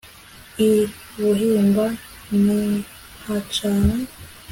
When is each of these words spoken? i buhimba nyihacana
i 0.69 0.71
buhimba 1.21 1.85
nyihacana 2.43 3.95